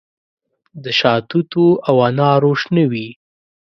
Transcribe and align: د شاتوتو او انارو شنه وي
د 0.83 0.85
شاتوتو 0.99 1.65
او 1.87 1.95
انارو 2.09 2.51
شنه 2.61 2.83
وي 2.91 3.07